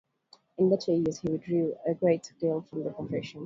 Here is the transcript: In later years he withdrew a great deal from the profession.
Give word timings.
In 0.57 0.71
later 0.71 0.93
years 0.95 1.19
he 1.19 1.29
withdrew 1.29 1.75
a 1.85 1.93
great 1.93 2.33
deal 2.39 2.61
from 2.61 2.83
the 2.83 2.89
profession. 2.89 3.39